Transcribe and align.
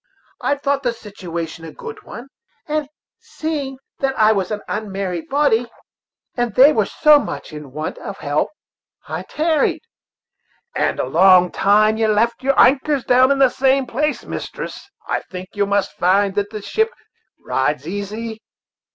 I 0.41 0.55
thought 0.55 0.81
the 0.81 0.93
situation 0.93 1.63
a 1.63 1.71
good 1.71 2.01
one, 2.01 2.29
seeing 3.19 3.77
that 3.99 4.17
I 4.17 4.31
was 4.31 4.49
an 4.49 4.61
unmarried 4.67 5.29
body, 5.29 5.69
and 6.35 6.55
they 6.55 6.73
were 6.73 6.87
so 6.87 7.19
much 7.19 7.53
in 7.53 7.71
want 7.71 7.99
of 7.99 8.17
help; 8.17 8.49
so 9.05 9.13
I 9.13 9.21
tarried." 9.21 9.83
"And 10.75 10.99
a 10.99 11.05
long 11.05 11.51
time 11.51 11.97
you've 11.97 12.15
left 12.15 12.41
your 12.41 12.59
anchors 12.59 13.03
down 13.03 13.29
in 13.29 13.37
the 13.37 13.49
same 13.49 13.85
place, 13.85 14.25
mistress. 14.25 14.89
I 15.07 15.19
think 15.29 15.49
yo' 15.53 15.67
must 15.67 15.91
find 15.91 16.33
that 16.33 16.49
the 16.49 16.63
ship 16.63 16.89
rides 17.37 17.87
easy." 17.87 18.41